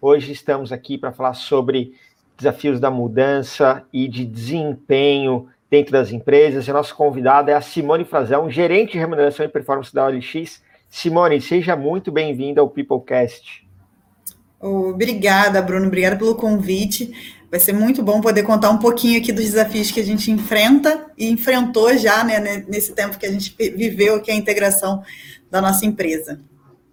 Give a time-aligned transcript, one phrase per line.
[0.00, 1.92] Hoje estamos aqui para falar sobre
[2.36, 6.68] desafios da mudança e de desempenho dentro das empresas.
[6.68, 10.62] E a nossa convidada é a Simone Frazão, gerente de remuneração e performance da OLX.
[10.88, 13.66] Simone, seja muito bem-vinda ao Peoplecast.
[14.60, 15.88] Obrigada, Bruno.
[15.88, 17.12] Obrigada pelo convite.
[17.50, 21.06] Vai ser muito bom poder contar um pouquinho aqui dos desafios que a gente enfrenta
[21.18, 25.02] e enfrentou já né, nesse tempo que a gente viveu, que a integração
[25.50, 26.40] da nossa empresa.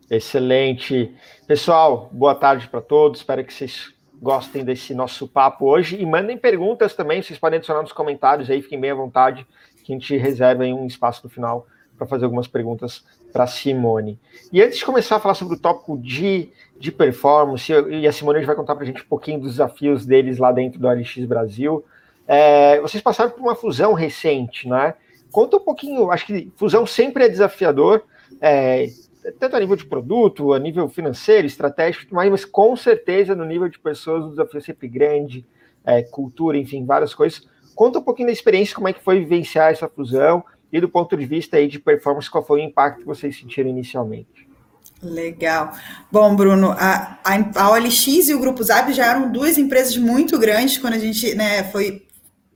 [0.09, 1.15] Excelente.
[1.47, 3.19] Pessoal, boa tarde para todos.
[3.19, 7.23] Espero que vocês gostem desse nosso papo hoje e mandem perguntas também.
[7.23, 9.47] Vocês podem adicionar nos comentários aí, fiquem bem à vontade,
[9.83, 11.65] que a gente reserva aí um espaço no final
[11.97, 13.03] para fazer algumas perguntas
[13.33, 14.19] para Simone.
[14.51, 18.45] E antes de começar a falar sobre o tópico de, de performance, e a Simone
[18.45, 21.83] vai contar para a gente um pouquinho dos desafios deles lá dentro do LX Brasil.
[22.27, 24.93] É, vocês passaram por uma fusão recente, né?
[25.31, 28.03] Conta um pouquinho, acho que fusão sempre é desafiador.
[28.39, 28.87] É,
[29.31, 33.67] tanto a nível de produto, a nível financeiro, estratégico, mas, mas com certeza no nível
[33.69, 35.45] de pessoas o desafio é sempre grande,
[35.83, 37.47] é, cultura, enfim, várias coisas.
[37.75, 41.15] Conta um pouquinho da experiência, como é que foi vivenciar essa fusão e do ponto
[41.15, 44.47] de vista aí de performance, qual foi o impacto que vocês sentiram inicialmente?
[45.01, 45.71] Legal.
[46.11, 50.39] Bom, Bruno, a, a, a OLX e o Grupo Zap já eram duas empresas muito
[50.39, 52.04] grandes quando a gente né, foi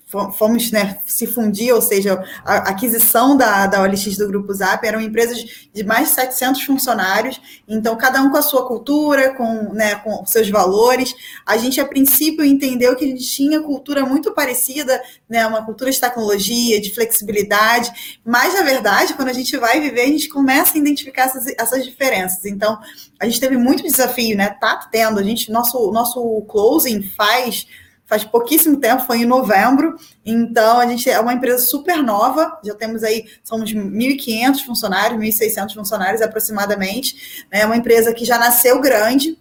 [0.09, 4.99] fomos né, se fundir, ou seja, a aquisição da, da OLX do Grupo Zap eram
[4.99, 9.95] empresas de mais de 700 funcionários, então cada um com a sua cultura, com, né,
[9.95, 11.13] com seus valores.
[11.45, 15.91] A gente, a princípio, entendeu que a gente tinha cultura muito parecida, né, uma cultura
[15.91, 20.75] de tecnologia, de flexibilidade, mas, na verdade, quando a gente vai viver, a gente começa
[20.75, 22.45] a identificar essas, essas diferenças.
[22.45, 22.79] Então,
[23.19, 24.50] a gente teve muito desafio, né?
[24.59, 27.67] Tá tendo, a gente, nosso, nosso closing faz
[28.09, 29.96] faz pouquíssimo tempo, foi em novembro.
[30.25, 35.75] Então, a gente é uma empresa super nova, já temos aí, somos 1.500 funcionários, 1.600
[35.75, 37.46] funcionários aproximadamente.
[37.52, 39.38] É uma empresa que já nasceu grande,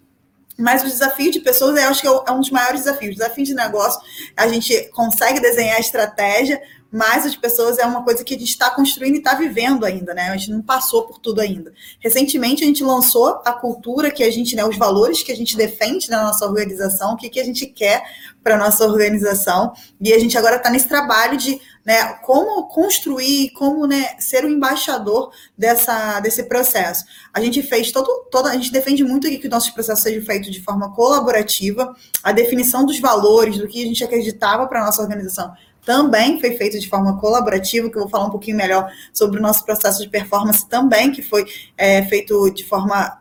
[0.59, 3.15] mas o desafio de pessoas, eu acho que é, é um dos maiores desafios.
[3.15, 4.01] Desafio de negócio,
[4.37, 8.71] a gente consegue desenhar estratégia, mas as pessoas é uma coisa que a gente está
[8.71, 10.31] construindo e está vivendo ainda, né?
[10.31, 11.73] A gente não passou por tudo ainda.
[12.01, 15.57] Recentemente a gente lançou a cultura que a gente, né, os valores que a gente
[15.57, 18.03] defende na nossa organização, o que, que a gente quer
[18.49, 23.87] para nossa organização, e a gente agora está nesse trabalho de né, como construir, como
[23.87, 27.05] né, ser o embaixador dessa, desse processo.
[27.33, 30.25] A gente fez todo, todo, a gente defende muito aqui que o nosso processo seja
[30.25, 34.87] feito de forma colaborativa, a definição dos valores, do que a gente acreditava para a
[34.87, 35.53] nossa organização
[35.85, 39.43] também foi feito de forma colaborativa, que eu vou falar um pouquinho melhor sobre o
[39.43, 41.47] nosso processo de performance também, que foi
[41.79, 43.18] é, feito de forma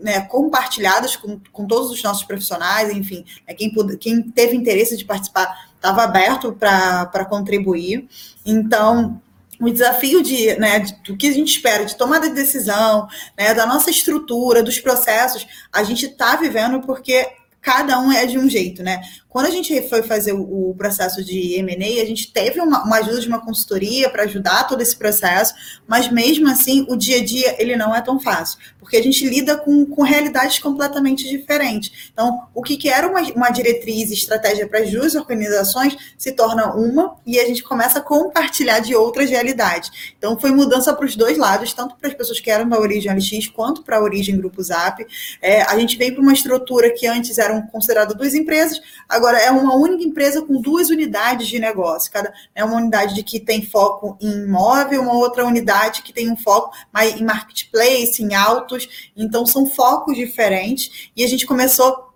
[0.00, 5.04] né, compartilhadas com, com todos os nossos profissionais, enfim, é, quem, quem teve interesse de
[5.04, 8.08] participar estava aberto para contribuir.
[8.44, 9.20] Então,
[9.60, 13.06] o desafio de, né, do que a gente espera de tomada de decisão,
[13.38, 17.28] né, da nossa estrutura, dos processos, a gente está vivendo porque
[17.60, 19.02] cada um é de um jeito, né?
[19.30, 23.20] Quando a gente foi fazer o, processo de M&A, a gente teve uma, uma ajuda
[23.20, 25.54] de uma consultoria para ajudar todo esse processo,
[25.86, 29.24] mas mesmo assim, o dia a dia, ele não é tão fácil, porque a gente
[29.28, 32.10] lida com, com realidades completamente diferentes.
[32.12, 36.74] Então, o que, que era uma, uma diretriz estratégia para as duas organizações se torna
[36.74, 40.12] uma e a gente começa a compartilhar de outras realidades.
[40.18, 43.12] Então, foi mudança para os dois lados, tanto para as pessoas que eram da origem
[43.14, 45.06] LX, quanto para a origem Grupo Zap.
[45.40, 48.80] É, a gente veio para uma estrutura que antes eram consideradas duas empresas,
[49.20, 52.10] Agora, é uma única empresa com duas unidades de negócio.
[52.10, 56.32] Cada é uma unidade de que tem foco em imóvel, uma outra unidade que tem
[56.32, 56.74] um foco
[57.18, 59.10] em marketplace, em autos.
[59.14, 61.10] Então, são focos diferentes.
[61.14, 62.08] E a gente começou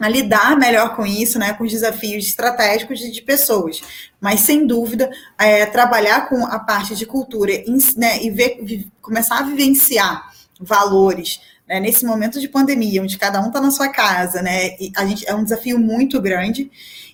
[0.00, 3.82] a lidar melhor com isso, né, com os desafios estratégicos de, de pessoas.
[4.18, 7.52] Mas, sem dúvida, é, trabalhar com a parte de cultura
[7.98, 11.38] né, e ver, começar a vivenciar valores,
[11.68, 15.28] né, nesse momento de pandemia, onde cada um está na sua casa, né, a gente,
[15.28, 16.70] é um desafio muito grande.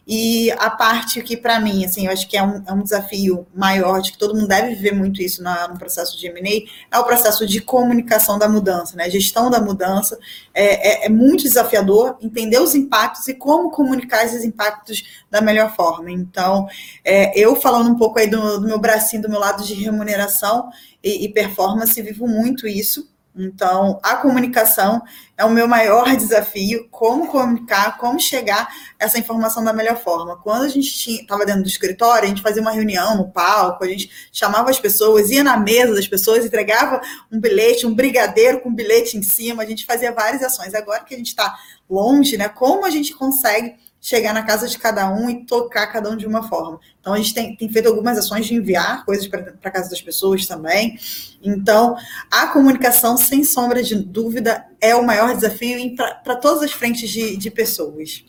[0.07, 3.47] E a parte que, para mim, assim, eu acho que é um, é um, desafio
[3.55, 6.99] maior, de que todo mundo deve viver muito isso na, no processo de M&A, é
[6.99, 9.09] o processo de comunicação da mudança, né?
[9.09, 10.19] Gestão da mudança
[10.53, 15.75] é, é, é, muito desafiador entender os impactos e como comunicar esses impactos da melhor
[15.77, 16.11] forma.
[16.11, 16.67] Então,
[17.05, 20.69] é, eu falando um pouco aí do, do, meu bracinho, do meu lado de remuneração
[21.03, 25.03] e, e performance, vivo muito isso Então, a comunicação
[25.39, 28.69] é o meu maior desafio, como comunicar, como chegar
[28.99, 30.37] essa informação da melhor forma.
[30.37, 33.89] Quando a gente estava dentro do escritório, a gente fazia uma reunião no palco, a
[33.89, 37.01] gente chamava as pessoas, ia na mesa das pessoas, entregava
[37.31, 40.75] um bilhete, um brigadeiro com um bilhete em cima, a gente fazia várias ações.
[40.75, 41.57] Agora que a gente está
[41.89, 46.11] longe, né, como a gente consegue chegar na casa de cada um e tocar cada
[46.11, 46.81] um de uma forma.
[47.01, 50.03] Então, a gente tem, tem feito algumas ações de enviar coisas para a casa das
[50.03, 50.99] pessoas também.
[51.41, 51.97] Então,
[52.29, 55.79] a comunicação, sem sombra de dúvida, é o maior desafio
[56.25, 58.25] para todas as frentes de, de pessoas.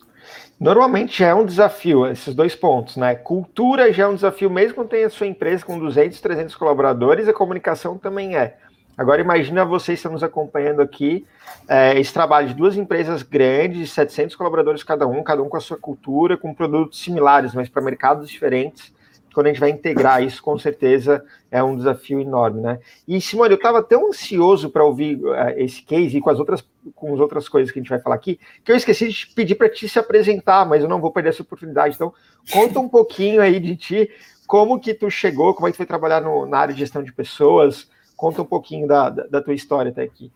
[0.60, 3.16] Normalmente é um desafio, esses dois pontos, né?
[3.16, 7.28] Cultura já é um desafio, mesmo quando tem a sua empresa com 200, 300 colaboradores,
[7.28, 8.58] a comunicação também é.
[8.98, 11.26] Agora imagina vocês estão nos acompanhando aqui,
[11.68, 15.62] é, esse trabalho de duas empresas grandes, 700 colaboradores cada um, cada um com a
[15.62, 18.94] sua cultura, com produtos similares, mas para mercados diferentes.
[19.34, 22.80] Quando a gente vai integrar isso, com certeza é um desafio enorme, né?
[23.08, 26.64] E Simone, eu estava tão ansioso para ouvir uh, esse case e com as outras
[26.94, 29.56] com as outras coisas que a gente vai falar aqui, que eu esqueci de pedir
[29.56, 31.96] para ti se apresentar, mas eu não vou perder essa oportunidade.
[31.96, 32.14] Então,
[32.52, 34.12] conta um pouquinho aí de ti,
[34.46, 37.02] como que tu chegou, como é que tu foi trabalhar no, na área de gestão
[37.02, 37.90] de pessoas,
[38.24, 40.32] Conta um pouquinho da, da, da tua história até aqui.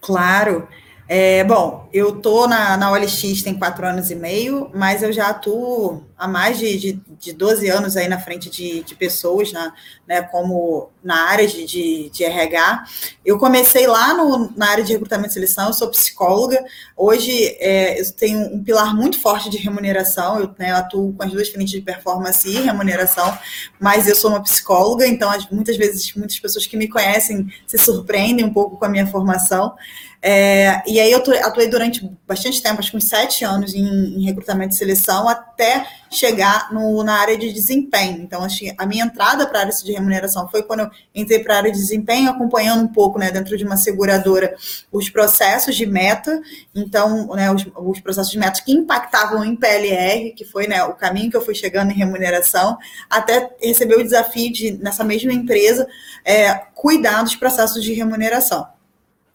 [0.00, 0.68] Claro.
[1.12, 5.26] É, bom, eu tô na, na OLX tem quatro anos e meio, mas eu já
[5.30, 9.72] atuo há mais de, de, de 12 anos aí na frente de, de pessoas, na,
[10.06, 12.84] né, como na área de, de, de RH.
[13.24, 16.64] Eu comecei lá no, na área de recrutamento e seleção, eu sou psicóloga.
[16.96, 21.24] Hoje é, eu tenho um pilar muito forte de remuneração, eu, né, eu atuo com
[21.24, 23.36] as duas frentes de performance e remuneração,
[23.80, 28.44] mas eu sou uma psicóloga, então muitas vezes muitas pessoas que me conhecem se surpreendem
[28.44, 29.74] um pouco com a minha formação.
[30.22, 34.24] É, e aí eu atuei durante bastante tempo, acho que uns sete anos em, em
[34.24, 38.20] recrutamento e seleção, até chegar no, na área de desempenho.
[38.20, 41.54] Então, que a minha entrada para a área de remuneração foi quando eu entrei para
[41.54, 44.54] a área de desempenho, acompanhando um pouco, né, dentro de uma seguradora,
[44.92, 46.40] os processos de meta,
[46.74, 50.92] então, né, os, os processos de meta que impactavam em PLR, que foi né, o
[50.92, 52.76] caminho que eu fui chegando em remuneração,
[53.08, 55.88] até receber o desafio de, nessa mesma empresa,
[56.24, 58.66] é, cuidar dos processos de remuneração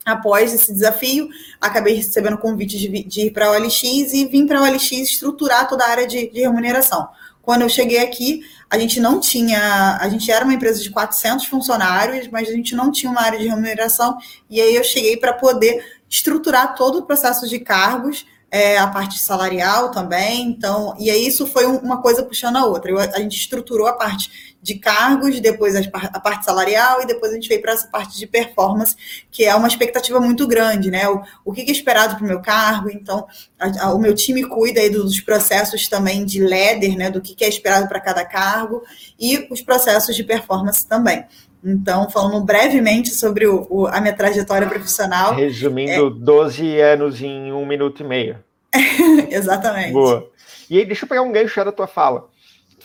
[0.06, 1.28] após esse desafio,
[1.60, 5.68] acabei recebendo convite de, de ir para a OLX e vim para a OLX estruturar
[5.68, 7.08] toda a área de, de, remuneração.
[7.42, 11.46] Quando eu cheguei aqui, a gente não tinha, a gente era uma empresa de 400
[11.46, 14.18] funcionários, mas a gente não tinha uma área de remuneração,
[14.50, 18.26] e aí eu cheguei para poder estruturar todo o processo de cargos,
[18.56, 22.90] é, a parte salarial também, então, e aí isso foi uma coisa puxando a outra.
[22.90, 27.36] Eu, a gente estruturou a parte de cargos, depois a parte salarial e depois a
[27.36, 28.96] gente veio para essa parte de performance,
[29.30, 31.06] que é uma expectativa muito grande, né?
[31.10, 33.28] O, o que é esperado para o meu cargo, então
[33.60, 37.12] a, a, o meu time cuida aí dos processos também de leader, né?
[37.12, 38.84] Do que, que é esperado para cada cargo
[39.20, 41.26] e os processos de performance também.
[41.62, 45.34] Então, falando brevemente sobre o, o, a minha trajetória profissional.
[45.34, 46.24] Resumindo, é...
[46.24, 48.45] 12 anos em um minuto e meio.
[49.30, 49.94] Exatamente.
[49.94, 50.30] Boa.
[50.70, 52.30] E aí, deixa eu pegar um gancho da tua fala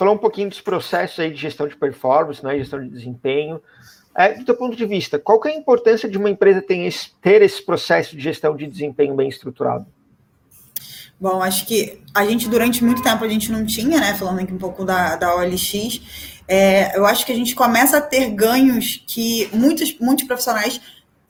[0.01, 3.61] falar um pouquinho dos processos aí de gestão de performance, né, gestão de desempenho.
[4.17, 6.79] É, do teu ponto de vista, qual que é a importância de uma empresa ter
[6.79, 9.85] esse, ter esse processo de gestão de desempenho bem estruturado?
[11.21, 14.15] Bom, acho que a gente, durante muito tempo, a gente não tinha, né?
[14.15, 16.01] Falando aqui um pouco da, da OLX,
[16.49, 20.81] é, eu acho que a gente começa a ter ganhos que muitos, muitos profissionais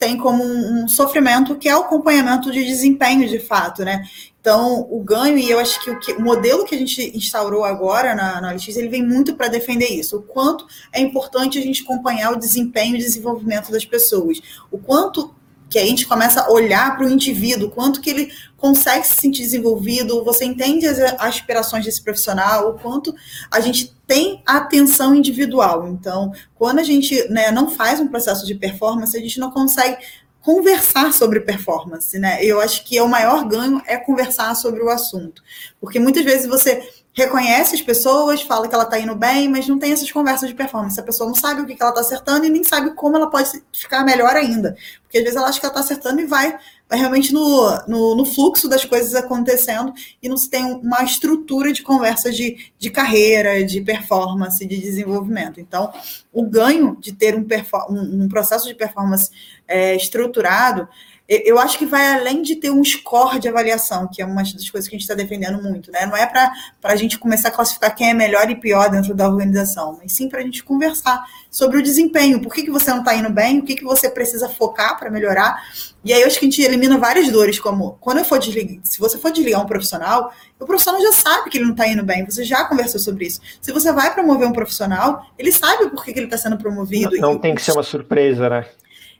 [0.00, 4.02] têm como um, um sofrimento, que é o acompanhamento de desempenho, de fato, né?
[4.40, 7.62] Então, o ganho, e eu acho que o, que, o modelo que a gente instaurou
[7.62, 10.16] agora na, na ele vem muito para defender isso.
[10.16, 14.40] O quanto é importante a gente acompanhar o desempenho e desenvolvimento das pessoas.
[14.70, 15.34] O quanto
[15.70, 19.42] que a gente começa a olhar para o indivíduo, quanto que ele consegue se sentir
[19.42, 23.14] desenvolvido, você entende as aspirações desse profissional, o quanto
[23.50, 25.86] a gente tem atenção individual.
[25.88, 29.96] Então, quando a gente né, não faz um processo de performance, a gente não consegue
[30.40, 32.42] conversar sobre performance, né?
[32.42, 35.42] Eu acho que é o maior ganho é conversar sobre o assunto,
[35.80, 39.78] porque muitas vezes você reconhece as pessoas, fala que ela está indo bem, mas não
[39.78, 40.98] tem essas conversas de performance.
[40.98, 43.50] A pessoa não sabe o que, ela está acertando e nem sabe como ela pode
[43.72, 46.56] ficar melhor ainda, porque às vezes ela acha que ela está acertando e vai,
[46.88, 51.72] vai realmente no, no, no, fluxo das coisas acontecendo e não se tem uma estrutura
[51.72, 55.60] de conversa de, de carreira, de performance, de desenvolvimento.
[55.60, 55.92] Então,
[56.32, 57.44] o ganho de ter um,
[57.90, 59.30] um, um processo de performance
[59.66, 60.88] é, estruturado,
[61.30, 64.68] eu acho que vai além de ter um score de avaliação, que é uma das
[64.68, 66.04] coisas que a gente está defendendo muito, né?
[66.04, 69.28] Não é para a gente começar a classificar quem é melhor e pior dentro da
[69.28, 72.40] organização, mas sim para a gente conversar sobre o desempenho.
[72.40, 73.60] Por que, que você não está indo bem?
[73.60, 75.62] O que, que você precisa focar para melhorar?
[76.04, 78.80] E aí eu acho que a gente elimina várias dores, como quando eu for desligar,
[78.82, 82.02] se você for desligar um profissional, o profissional já sabe que ele não está indo
[82.02, 83.40] bem, você já conversou sobre isso.
[83.60, 87.16] Se você vai promover um profissional, ele sabe por que, que ele está sendo promovido.
[87.18, 88.66] Não, não tem que ser uma surpresa, né?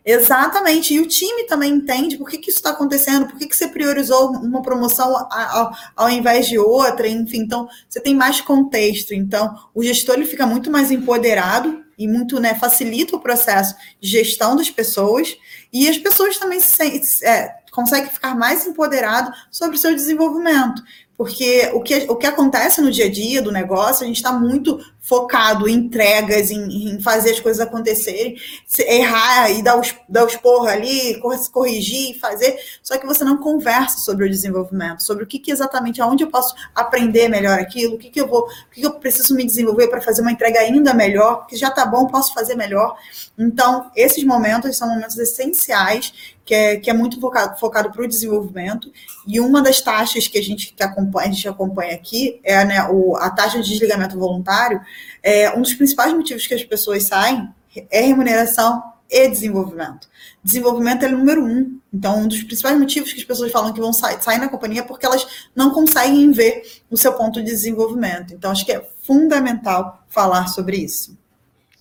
[0.05, 3.55] Exatamente, e o time também entende por que, que isso está acontecendo, por que, que
[3.55, 9.13] você priorizou uma promoção ao, ao, invés de outra, enfim, então você tem mais contexto.
[9.13, 14.09] Então, o gestor ele fica muito mais empoderado e muito né, facilita o processo de
[14.09, 15.37] gestão das pessoas,
[15.71, 20.83] e as pessoas também se, é, conseguem ficar mais empoderadas sobre o seu desenvolvimento.
[21.21, 24.33] Porque o que, o que acontece no dia a dia do negócio, a gente está
[24.33, 28.39] muito focado em entregas, em, em, fazer as coisas acontecerem,
[28.79, 31.21] errar e dar os, dar os porra ali,
[31.53, 36.01] corrigir, fazer, só que você não conversa sobre o desenvolvimento, sobre o que, que exatamente,
[36.01, 38.93] aonde eu posso aprender melhor aquilo, o que, que eu vou, o que, que eu
[38.93, 42.55] preciso me desenvolver para fazer uma entrega ainda melhor, que já está bom, posso fazer
[42.55, 42.97] melhor.
[43.39, 46.15] Então, esses momentos são momentos essenciais
[46.51, 48.91] que é, que é muito focado, para o desenvolvimento.
[49.25, 52.89] E uma das taxas que a gente, que acompanha, a gente acompanha aqui é né,
[52.91, 54.81] o, a taxa de desligamento voluntário.
[55.23, 57.49] É, um dos principais motivos que as pessoas saem
[57.89, 60.09] é remuneração e desenvolvimento.
[60.43, 61.79] Desenvolvimento é o número um.
[61.95, 64.81] Então, um dos principais motivos que as pessoas falam que vão sair, sair na companhia
[64.81, 68.35] é porque elas não conseguem ver o seu ponto de desenvolvimento.
[68.35, 71.17] Então, acho que é fundamental falar sobre isso.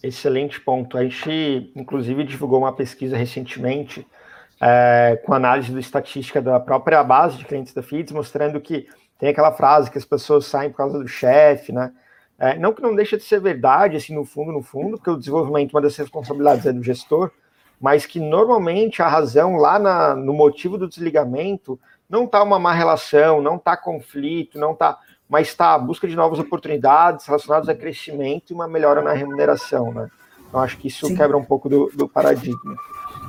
[0.03, 0.95] Excelente ponto.
[0.95, 4.05] A gente, inclusive, divulgou uma pesquisa recentemente
[4.61, 8.87] é, com análise da estatística da própria base de clientes da FIDS, mostrando que
[9.17, 11.91] tem aquela frase que as pessoas saem por causa do chefe, né?
[12.37, 15.17] É, não que não deixa de ser verdade, assim, no fundo, no fundo, porque o
[15.17, 17.31] desenvolvimento, uma das responsabilidades é do gestor,
[17.81, 21.77] mas que normalmente a razão lá na, no motivo do desligamento
[22.09, 24.97] não está uma má relação, não está conflito, não está,
[25.27, 29.93] mas está a busca de novas oportunidades relacionadas a crescimento e uma melhora na remuneração,
[29.93, 30.09] né?
[30.47, 31.15] Então acho que isso Sim.
[31.15, 32.75] quebra um pouco do, do paradigma.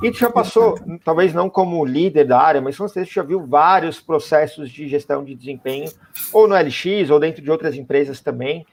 [0.01, 4.01] E tu já passou, talvez não como líder da área, mas certeza já viu vários
[4.01, 5.91] processos de gestão de desempenho,
[6.33, 8.65] ou no LX, ou dentro de outras empresas também.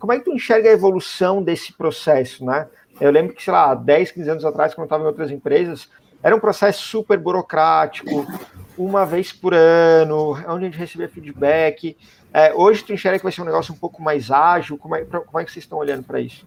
[0.00, 2.66] Como é que tu enxerga a evolução desse processo, né?
[3.00, 5.88] Eu lembro que, sei lá, 10, 15 anos atrás, quando eu estava em outras empresas,
[6.20, 8.26] era um processo super burocrático,
[8.76, 11.96] uma vez por ano, onde a gente recebia feedback.
[12.32, 14.76] É, hoje tu enxerga que vai ser um negócio um pouco mais ágil?
[14.76, 16.44] Como é, como é que vocês estão olhando para isso?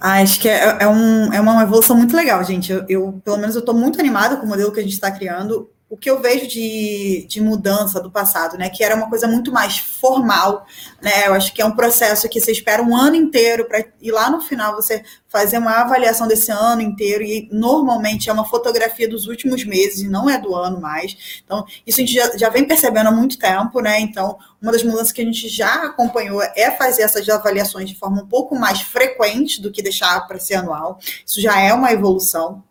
[0.00, 2.70] Ah, acho que é, é, um, é uma evolução muito legal, gente.
[2.70, 5.10] Eu, eu pelo menos, eu estou muito animada com o modelo que a gente está
[5.10, 8.68] criando o que eu vejo de, de mudança do passado, né?
[8.68, 10.66] Que era uma coisa muito mais formal,
[11.00, 11.26] né?
[11.26, 14.30] Eu acho que é um processo que você espera um ano inteiro para ir lá
[14.30, 19.26] no final você fazer uma avaliação desse ano inteiro e normalmente é uma fotografia dos
[19.26, 21.40] últimos meses e não é do ano mais.
[21.42, 23.98] Então, isso a gente já, já vem percebendo há muito tempo, né?
[23.98, 28.22] Então, uma das mudanças que a gente já acompanhou é fazer essas avaliações de forma
[28.22, 30.98] um pouco mais frequente do que deixar para ser anual.
[31.24, 32.62] Isso já é uma evolução.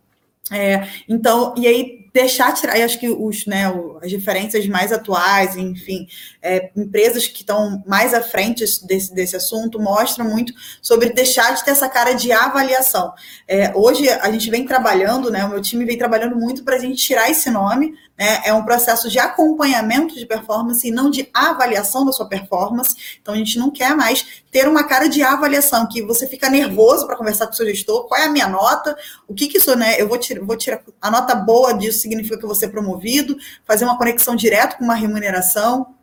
[0.52, 3.66] É, então, e aí deixar tirar, acho que os, né,
[4.02, 6.08] as diferenças mais atuais, enfim,
[6.42, 11.64] é, empresas que estão mais à frente desse, desse assunto mostram muito sobre deixar de
[11.64, 13.14] ter essa cara de avaliação.
[13.48, 16.80] É, hoje a gente vem trabalhando, né, o meu time vem trabalhando muito para a
[16.80, 21.30] gente tirar esse nome, né, é um processo de acompanhamento de performance e não de
[21.34, 22.96] avaliação da sua performance.
[23.22, 27.06] Então a gente não quer mais ter uma cara de avaliação que você fica nervoso
[27.06, 28.98] para conversar com o seu gestor, qual é a minha nota,
[29.28, 32.38] o que que isso, né, eu vou tirar, vou tirar a nota boa disso significa
[32.38, 35.97] que vou ser promovido, fazer uma conexão direto com uma remuneração.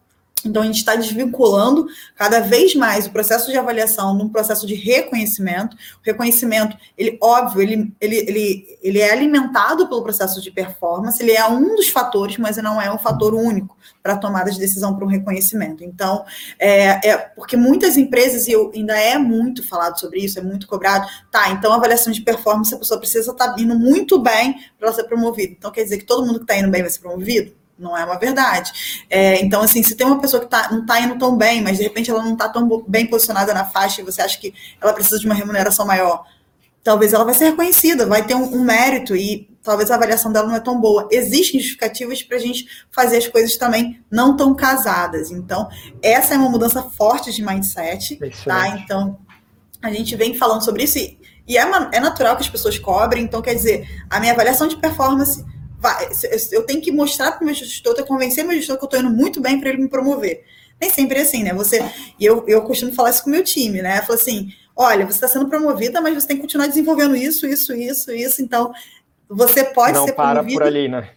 [0.49, 4.75] Então, a gente está desvinculando cada vez mais o processo de avaliação num processo de
[4.75, 5.77] reconhecimento.
[5.77, 11.33] O reconhecimento, ele, óbvio, ele, ele, ele, ele é alimentado pelo processo de performance, ele
[11.33, 14.95] é um dos fatores, mas não é um fator único para a tomada de decisão
[14.95, 15.83] para um reconhecimento.
[15.83, 16.25] Então,
[16.59, 20.67] é, é, porque muitas empresas, e eu, ainda é muito falado sobre isso, é muito
[20.67, 24.55] cobrado, tá, então a avaliação de performance, a pessoa precisa estar tá indo muito bem
[24.79, 25.55] para ela ser promovida.
[25.57, 27.64] Então, quer dizer que todo mundo que está indo bem vai ser promovido?
[27.79, 29.05] Não é uma verdade.
[29.11, 31.77] É, então, assim, se tem uma pessoa que tá, não está indo tão bem, mas
[31.77, 34.93] de repente ela não está tão bem posicionada na faixa e você acha que ela
[34.93, 36.25] precisa de uma remuneração maior,
[36.83, 40.47] talvez ela vai ser reconhecida, vai ter um, um mérito e talvez a avaliação dela
[40.47, 41.09] não é tão boa.
[41.11, 45.31] Existem justificativas para a gente fazer as coisas também não tão casadas.
[45.31, 45.69] Então,
[46.03, 48.69] essa é uma mudança forte de mindset, tá?
[48.69, 49.19] Então,
[49.83, 53.25] a gente vem falando sobre isso e, e é, é natural que as pessoas cobrem.
[53.25, 55.45] Então, quer dizer, a minha avaliação de performance
[55.85, 56.09] vai,
[56.51, 59.01] eu tenho que mostrar para o meu gestor, eu convencer meu gestor que eu estou
[59.01, 60.43] indo muito bem para ele me promover.
[60.81, 61.53] Nem sempre é assim, né?
[61.53, 61.85] Você,
[62.19, 63.99] e eu, eu costumo falar isso com o meu time, né?
[63.99, 67.47] Eu falo assim: olha, você está sendo promovida, mas você tem que continuar desenvolvendo isso,
[67.47, 68.41] isso, isso, isso.
[68.41, 68.73] Então,
[69.29, 70.59] você pode Não ser para promovido.
[70.59, 71.11] por ali, né?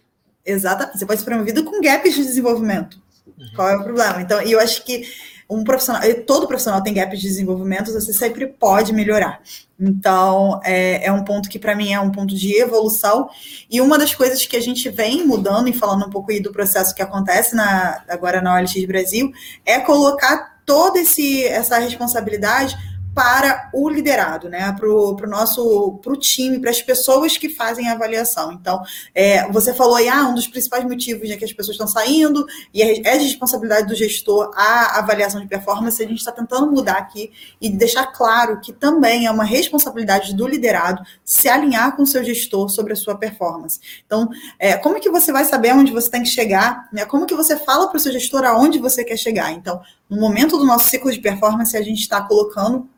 [0.44, 0.98] Exatamente.
[0.98, 3.00] Você pode ser promovido com gaps de desenvolvimento.
[3.26, 3.48] Uhum.
[3.56, 4.20] Qual é o problema?
[4.20, 5.08] Então, eu acho que
[5.50, 9.40] um profissional, todo profissional tem gaps de desenvolvimento, você sempre pode melhorar.
[9.80, 13.30] Então, é, é um ponto que para mim é um ponto de evolução.
[13.70, 16.52] E uma das coisas que a gente vem mudando e falando um pouco aí do
[16.52, 19.32] processo que acontece na, agora na OLX Brasil
[19.64, 22.76] é colocar toda esse, essa responsabilidade
[23.18, 24.72] para o liderado, né?
[24.78, 28.52] Para o nosso pro time, para as pessoas que fazem a avaliação.
[28.52, 28.80] Então,
[29.12, 32.46] é, você falou aí, ah, um dos principais motivos é que as pessoas estão saindo,
[32.72, 36.70] e é, é de responsabilidade do gestor a avaliação de performance, a gente está tentando
[36.70, 42.04] mudar aqui e deixar claro que também é uma responsabilidade do liderado se alinhar com
[42.04, 43.80] o seu gestor sobre a sua performance.
[44.06, 44.28] Então,
[44.60, 46.88] é, como que você vai saber onde você tem que chegar?
[46.92, 47.04] Né?
[47.04, 49.50] Como que você fala para o seu gestor aonde você quer chegar?
[49.50, 52.88] Então, no momento do nosso ciclo de performance, a gente está colocando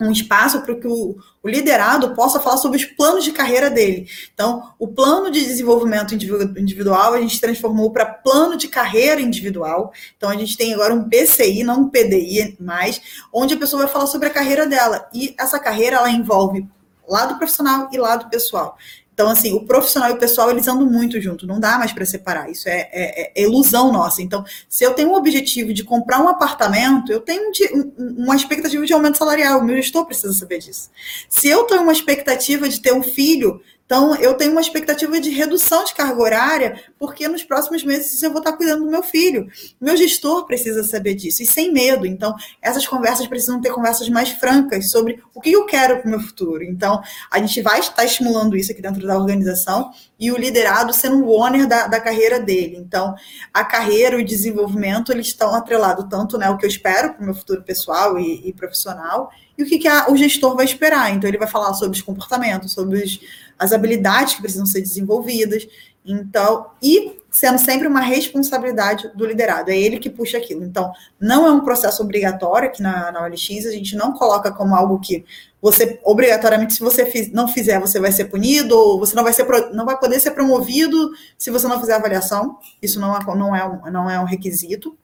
[0.00, 4.08] um espaço para que o, o, liderado possa falar sobre os planos de carreira dele.
[4.34, 9.92] Então, o plano de desenvolvimento individual a gente transformou para plano de carreira individual.
[10.16, 13.00] Então, a gente tem agora um PCI, não um PDI mais,
[13.32, 15.08] onde a pessoa vai falar sobre a carreira dela.
[15.12, 16.66] E essa carreira ela envolve
[17.08, 18.76] lado profissional e lado pessoal.
[19.16, 22.04] Então, assim, o profissional e o pessoal, eles andam muito junto, não dá mais para
[22.04, 24.20] separar, isso é, é, é, ilusão nossa.
[24.20, 28.84] Então, se eu tenho um objetivo de comprar um apartamento, eu tenho um, uma expectativa
[28.84, 30.90] de aumento salarial, o meu gestor precisa saber disso.
[31.30, 35.30] Se eu tenho uma expectativa de ter um filho, então, eu tenho uma expectativa de
[35.30, 39.46] redução de carga horária, porque nos próximos meses eu vou estar cuidando do meu filho.
[39.80, 42.04] Meu gestor precisa saber disso, e sem medo.
[42.04, 46.10] Então, essas conversas precisam ter conversas mais francas sobre o que eu quero para o
[46.10, 46.64] meu futuro.
[46.64, 47.00] Então,
[47.30, 51.30] a gente vai estar estimulando isso aqui dentro da organização e o liderado sendo o
[51.30, 52.76] owner da, da carreira dele.
[52.76, 53.14] Então,
[53.54, 57.22] a carreira e o desenvolvimento, eles estão atrelados tanto né, o que eu espero para
[57.22, 60.64] o meu futuro pessoal e, e profissional, e o que, que a, o gestor vai
[60.64, 61.14] esperar.
[61.14, 63.20] Então, ele vai falar sobre os comportamentos, sobre os,
[63.58, 65.66] as habilidades que precisam ser desenvolvidas.
[66.04, 70.64] Então, e sendo sempre uma responsabilidade do liderado, é ele que puxa aquilo.
[70.64, 74.74] Então, não é um processo obrigatório aqui na, na OLX, a gente não coloca como
[74.74, 75.24] algo que
[75.60, 79.32] você, obrigatoriamente, se você fiz, não fizer, você vai ser punido, ou você não vai,
[79.32, 82.58] ser, não vai poder ser promovido se você não fizer avaliação.
[82.80, 84.96] Isso não é, não é, não é um requisito.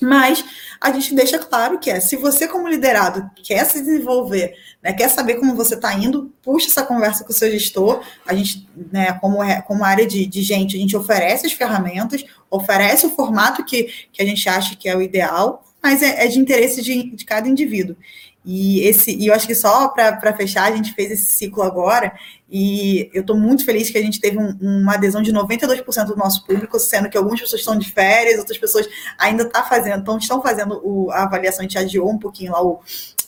[0.00, 0.44] Mas
[0.80, 5.08] a gente deixa claro que é, se você como liderado quer se desenvolver, né, quer
[5.08, 8.02] saber como você está indo, puxa essa conversa com o seu gestor.
[8.26, 13.06] A gente, né, como, como área de, de gente, a gente oferece as ferramentas, oferece
[13.06, 16.38] o formato que, que a gente acha que é o ideal, mas é, é de
[16.38, 17.96] interesse de, de cada indivíduo.
[18.44, 22.12] E, esse, e eu acho que só para fechar, a gente fez esse ciclo agora,
[22.50, 26.16] e eu estou muito feliz que a gente teve um, uma adesão de 92% do
[26.16, 28.86] nosso público, sendo que algumas pessoas estão de férias, outras pessoas
[29.18, 32.62] ainda tá fazendo, então estão fazendo o, a avaliação, a gente adiou um pouquinho lá
[32.62, 32.80] o,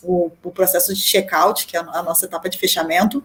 [0.03, 3.23] o, o processo de check-out, que é a nossa etapa de fechamento,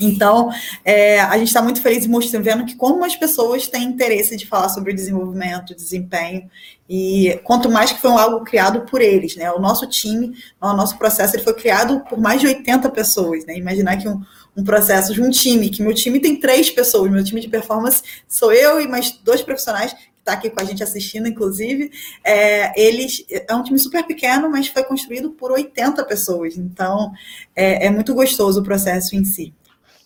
[0.00, 0.50] então,
[0.84, 4.46] é, a gente está muito feliz mostrando, vendo que como as pessoas têm interesse de
[4.46, 6.50] falar sobre desenvolvimento, desempenho,
[6.88, 9.50] e quanto mais que foi algo criado por eles, né?
[9.52, 13.56] O nosso time, o nosso processo, ele foi criado por mais de 80 pessoas, né?
[13.56, 14.20] Imaginar que um,
[14.56, 18.02] um processo de um time, que meu time tem três pessoas, meu time de performance
[18.28, 21.90] sou eu e mais dois profissionais que está aqui com a gente assistindo, inclusive,
[22.22, 26.56] é, eles é um time super pequeno, mas foi construído por 80 pessoas.
[26.56, 27.12] Então,
[27.54, 29.54] é, é muito gostoso o processo em si.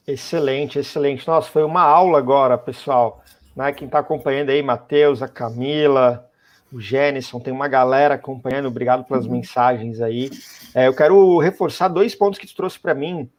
[0.08, 1.28] Excelente, excelente.
[1.28, 3.22] Nossa, foi uma aula agora, pessoal.
[3.54, 3.70] Né?
[3.72, 6.26] Quem está acompanhando aí, Matheus, a Camila,
[6.72, 8.68] o Jenison, tem uma galera acompanhando.
[8.68, 9.32] Obrigado pelas uhum.
[9.32, 10.30] mensagens aí.
[10.74, 13.30] É, eu quero reforçar dois pontos que tu trouxe para mim,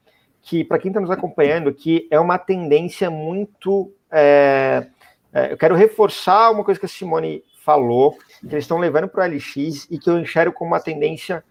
[0.43, 3.91] que para quem está nos acompanhando, que é uma tendência muito.
[4.12, 4.86] É,
[5.34, 9.27] é, eu quero reforçar uma coisa que a Simone falou, que eles estão levando para
[9.27, 11.43] o LX e que eu enxergo como uma tendência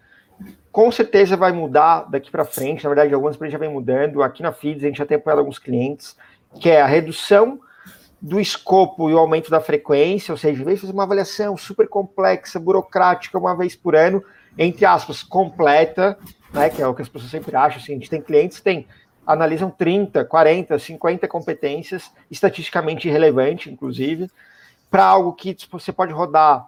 [0.71, 2.83] com certeza vai mudar daqui para frente.
[2.83, 4.21] Na verdade, algumas empresas já vem mudando.
[4.21, 6.15] Aqui na Feeds a gente já tem apoiado alguns clientes,
[6.59, 7.59] que é a redução
[8.21, 11.55] do escopo e o aumento da frequência, ou seja, em vez de fazer uma avaliação
[11.55, 14.23] super complexa, burocrática, uma vez por ano,
[14.57, 16.17] entre aspas, completa,
[16.53, 18.63] né, que é o que as pessoas sempre acham, assim, a gente tem clientes que
[18.63, 18.87] tem,
[19.25, 24.29] analisam 30, 40, 50 competências, estatisticamente irrelevante, inclusive,
[24.91, 26.67] para algo que tipo, você pode rodar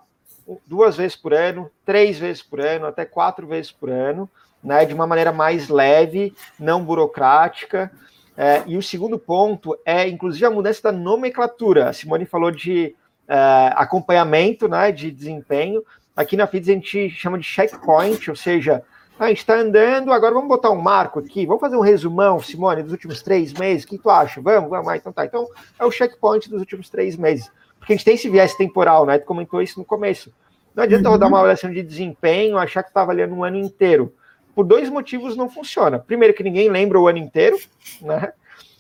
[0.66, 4.30] duas vezes por ano, três vezes por ano, até quatro vezes por ano,
[4.64, 7.92] né, de uma maneira mais leve, não burocrática.
[8.38, 11.90] É, e o segundo ponto é, inclusive, a mudança da nomenclatura.
[11.90, 12.96] A Simone falou de
[13.28, 15.84] é, acompanhamento, né, de desempenho.
[16.16, 18.84] Aqui na FIDS a gente chama de checkpoint, ou seja,
[19.18, 22.82] a gente está andando, agora vamos botar um marco aqui, vamos fazer um resumão, Simone,
[22.82, 24.42] dos últimos três meses, o que tu acha?
[24.42, 25.26] Vamos, vamos, ah, então tá.
[25.26, 25.48] Então,
[25.80, 27.52] é o checkpoint dos últimos três meses.
[27.82, 29.18] Porque a gente tem esse viés temporal, né?
[29.18, 30.32] Tu comentou isso no começo.
[30.76, 31.14] Não adianta uhum.
[31.14, 34.14] rodar uma avaliação de desempenho, achar que está avaliando um ano inteiro.
[34.54, 36.00] Por dois motivos não funciona.
[36.00, 37.58] Primeiro, que ninguém lembra o ano inteiro,
[38.02, 38.32] né?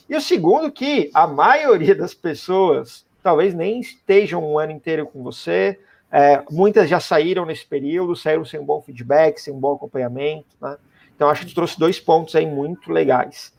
[0.07, 5.23] E o segundo, que a maioria das pessoas talvez nem estejam um ano inteiro com
[5.23, 5.79] você.
[6.11, 10.45] É, muitas já saíram nesse período, saíram sem um bom feedback, sem um bom acompanhamento.
[10.61, 10.77] Né?
[11.15, 13.53] Então, acho que tu trouxe dois pontos aí muito legais.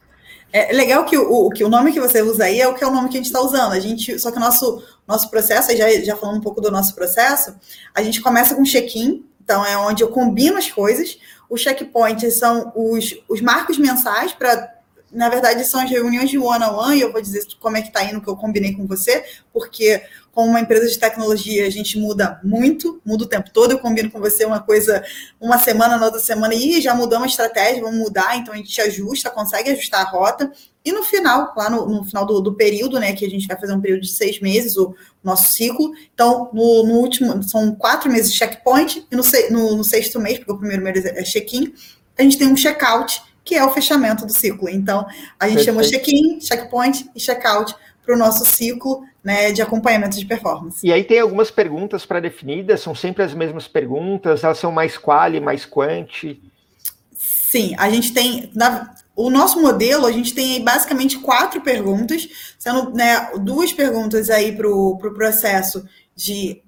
[0.53, 2.87] É legal que o, que o nome que você usa aí é o que é
[2.87, 3.73] o nome que a gente está usando.
[3.73, 6.95] A gente, só que o nosso, nosso processo, já, já falando um pouco do nosso
[6.95, 7.55] processo,
[7.95, 11.19] a gente começa com check-in, então é onde eu combino as coisas.
[11.49, 14.82] o checkpoint são os, os marcos mensais para
[15.13, 18.03] na verdade, são as reuniões de one-on-one, e eu vou dizer como é que está
[18.03, 22.41] indo, que eu combinei com você, porque como uma empresa de tecnologia, a gente muda
[22.43, 23.73] muito, muda o tempo todo.
[23.73, 25.05] Eu combino com você uma coisa
[25.39, 28.81] uma semana, na outra semana, e já mudamos a estratégia, vamos mudar, então a gente
[28.81, 30.51] ajusta, consegue ajustar a rota.
[30.85, 33.61] E no final, lá no, no final do, do, período, né, que a gente vai
[33.61, 35.93] fazer um período de seis meses, o nosso ciclo.
[36.15, 40.39] Então, no, no último, são quatro meses de checkpoint, e no, no, no sexto mês,
[40.39, 41.75] porque o primeiro mês é check-in,
[42.19, 44.69] a gente tem um check-out que é o fechamento do ciclo.
[44.69, 45.07] Então,
[45.39, 45.65] a gente Perfeito.
[45.65, 47.75] chamou check-in, checkpoint e check-out
[48.05, 50.85] para o nosso ciclo né, de acompanhamento de performance.
[50.87, 55.41] E aí tem algumas perguntas pré-definidas, são sempre as mesmas perguntas, elas são mais quali,
[55.41, 56.43] mais quanti?
[57.13, 58.51] Sim, a gente tem.
[58.55, 62.29] Na, o nosso modelo, a gente tem aí basicamente quatro perguntas,
[62.59, 66.63] sendo né, duas perguntas aí para o pro processo de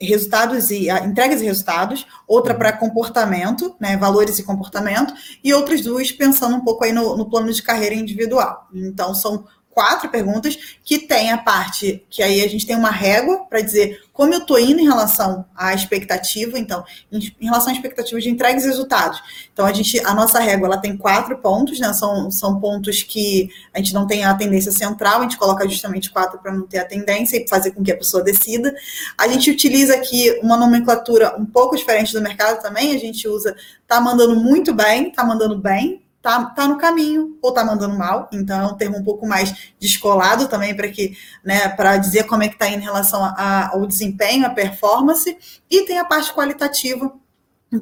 [0.00, 6.12] resultados e entregas e resultados, outra para comportamento, né, valores e comportamento, e outras duas
[6.12, 8.68] pensando um pouco aí no, no plano de carreira individual.
[8.72, 9.44] Então, são
[9.78, 14.02] quatro perguntas que tem a parte que aí a gente tem uma régua para dizer
[14.12, 18.28] como eu estou indo em relação à expectativa, então, em, em, relação à expectativa de
[18.28, 19.22] entregas e resultados.
[19.52, 21.92] Então, a gente, a nossa régua, ela tem quatro pontos, né?
[21.92, 26.10] São, são pontos que a gente não tem a tendência central, a gente coloca justamente
[26.10, 28.74] quatro para não ter a tendência e fazer com que a pessoa decida.
[29.16, 33.54] A gente utiliza aqui uma nomenclatura um pouco diferente do mercado também, a gente usa
[33.86, 38.28] tá mandando muito bem, tá mandando bem, tá, tá no caminho ou tá mandando mal.
[38.32, 42.42] Então é um termo um pouco mais descolado também para que, né, para dizer como
[42.42, 45.36] é que está em relação a, ao desempenho, a performance,
[45.70, 47.12] e tem a parte qualitativa,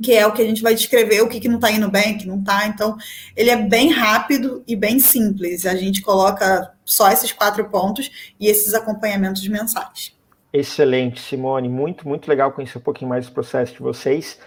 [0.02, 2.14] que é o que a gente vai descrever o que, que não está indo bem,
[2.14, 2.66] o que não está.
[2.66, 2.96] Então,
[3.36, 5.64] ele é bem rápido e bem simples.
[5.64, 10.12] A gente coloca só esses quatro pontos e esses acompanhamentos mensais.
[10.52, 11.68] Excelente, Simone.
[11.68, 14.38] Muito, muito legal conhecer um pouquinho mais do processo de vocês.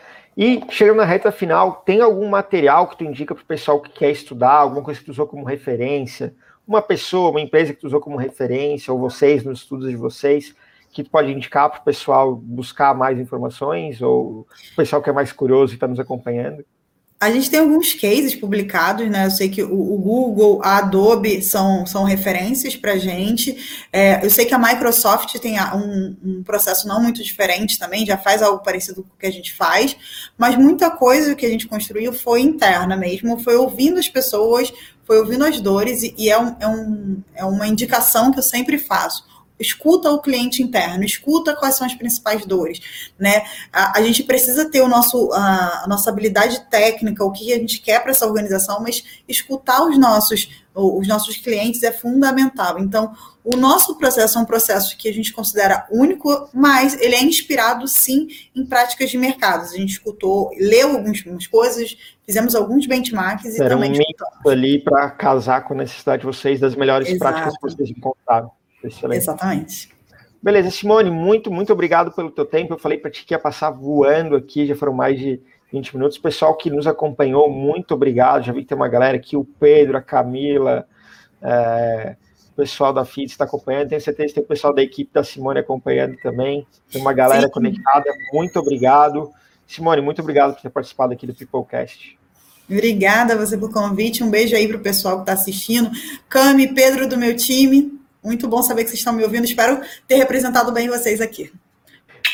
[0.42, 3.90] E chegando na reta final, tem algum material que tu indica para o pessoal que
[3.90, 6.34] quer estudar, alguma coisa que tu usou como referência,
[6.66, 10.56] uma pessoa, uma empresa que tu usou como referência, ou vocês nos estudos de vocês,
[10.94, 15.14] que tu pode indicar para o pessoal buscar mais informações, ou o pessoal que é
[15.14, 16.64] mais curioso e está nos acompanhando?
[17.22, 19.26] A gente tem alguns cases publicados, né?
[19.26, 23.86] Eu sei que o, o Google, a Adobe são, são referências para a gente.
[23.92, 28.18] É, eu sei que a Microsoft tem um, um, processo não muito diferente também, já
[28.18, 29.98] faz algo parecido com o que a gente faz,
[30.38, 34.72] mas muita coisa que a gente construiu foi interna mesmo, foi ouvindo as pessoas,
[35.04, 38.44] foi ouvindo as dores, e, e é, um, é, um, é uma indicação que eu
[38.44, 39.29] sempre faço
[39.60, 43.44] escuta o cliente interno, escuta quais são as principais dores, né?
[43.72, 47.58] A, a gente precisa ter o nosso, a, a, nossa habilidade técnica, o que a
[47.58, 52.80] gente quer para essa organização, mas escutar os nossos, os nossos clientes é fundamental.
[52.80, 57.24] Então, o nosso processo é um processo que a gente considera único, mas ele é
[57.24, 59.64] inspirado sim em práticas de mercado.
[59.64, 63.92] A gente escutou, leu algumas coisas, fizemos alguns benchmarks e Era também
[64.46, 67.20] um ali para casar com a necessidade de vocês das melhores Exato.
[67.20, 68.52] práticas que vocês encontraram.
[68.84, 69.18] Excelente.
[69.18, 70.00] Exatamente.
[70.42, 72.74] Beleza, Simone, muito, muito obrigado pelo teu tempo.
[72.74, 76.18] Eu falei para ti que ia passar voando aqui, já foram mais de 20 minutos.
[76.18, 78.44] Pessoal que nos acompanhou, muito obrigado.
[78.44, 80.88] Já vi que tem uma galera aqui, o Pedro, a Camila,
[81.42, 82.16] é,
[82.54, 83.90] o pessoal da FIT está acompanhando.
[83.90, 86.66] Tenho certeza que tem o pessoal da equipe da Simone acompanhando também.
[86.90, 87.52] Tem uma galera Sim.
[87.52, 88.10] conectada.
[88.32, 89.32] Muito obrigado.
[89.68, 92.18] Simone, muito obrigado por ter participado aqui do Peoplecast.
[92.70, 94.24] Obrigada a você pelo convite.
[94.24, 95.92] Um beijo aí para o pessoal que está assistindo.
[96.30, 97.99] Cami, Pedro do meu time.
[98.24, 99.46] Muito bom saber que vocês estão me ouvindo.
[99.46, 101.52] Espero ter representado bem vocês aqui.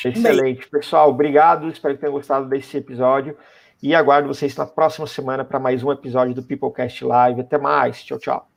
[0.03, 0.67] Excelente.
[0.67, 1.69] Pessoal, obrigado.
[1.69, 3.37] Espero que tenham gostado desse episódio.
[3.81, 7.41] E aguardo vocês na próxima semana para mais um episódio do Peoplecast Live.
[7.41, 8.03] Até mais.
[8.03, 8.54] Tchau, tchau.